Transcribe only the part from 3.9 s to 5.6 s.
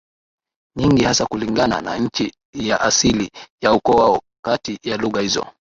wao Kati ya lugha hizo